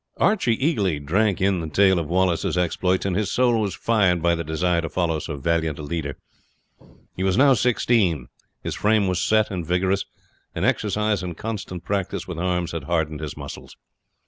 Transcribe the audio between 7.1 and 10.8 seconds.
He was now sixteen, his frame was set and vigorous, and